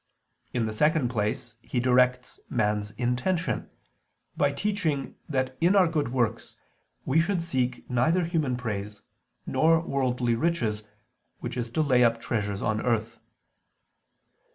[0.51, 3.69] In the second place He directs man's intention,
[4.35, 6.55] by teaching that in our good works,
[7.05, 9.03] we should seek neither human praise,
[9.45, 10.85] nor worldly riches,
[11.39, 13.19] which is to lay up treasures on earth.